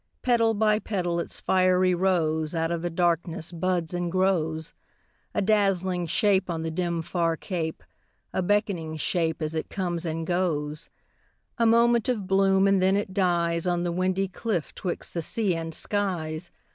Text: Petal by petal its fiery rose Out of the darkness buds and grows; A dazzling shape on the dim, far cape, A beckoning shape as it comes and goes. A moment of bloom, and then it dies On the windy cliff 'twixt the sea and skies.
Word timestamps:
Petal 0.23 0.55
by 0.55 0.79
petal 0.79 1.19
its 1.19 1.39
fiery 1.39 1.93
rose 1.93 2.55
Out 2.55 2.71
of 2.71 2.81
the 2.81 2.89
darkness 2.89 3.51
buds 3.51 3.93
and 3.93 4.11
grows; 4.11 4.73
A 5.35 5.43
dazzling 5.43 6.07
shape 6.07 6.49
on 6.49 6.63
the 6.63 6.71
dim, 6.71 7.03
far 7.03 7.37
cape, 7.37 7.83
A 8.33 8.41
beckoning 8.41 8.97
shape 8.97 9.43
as 9.43 9.53
it 9.53 9.69
comes 9.69 10.03
and 10.03 10.25
goes. 10.25 10.89
A 11.59 11.67
moment 11.67 12.09
of 12.09 12.25
bloom, 12.25 12.67
and 12.67 12.81
then 12.81 12.95
it 12.97 13.13
dies 13.13 13.67
On 13.67 13.83
the 13.83 13.91
windy 13.91 14.27
cliff 14.27 14.73
'twixt 14.73 15.13
the 15.13 15.21
sea 15.21 15.53
and 15.55 15.71
skies. 15.71 16.49